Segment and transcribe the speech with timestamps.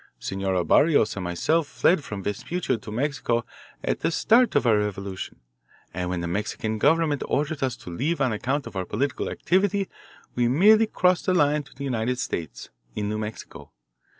[0.17, 3.45] Senora Barrios and myself fled from Vespuccia to Mexico
[3.83, 5.39] at the start of our revolution,
[5.93, 9.87] and when the Mexican government ordered us to leave on account of our political activity
[10.33, 13.69] we merely crossed the line to the United States, in New Mexico.